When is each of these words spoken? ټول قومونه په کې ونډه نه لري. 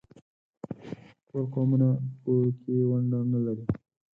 ټول 1.27 1.43
قومونه 1.53 1.87
په 2.21 2.33
کې 2.61 2.75
ونډه 2.89 3.19
نه 3.31 3.39
لري. 3.45 3.65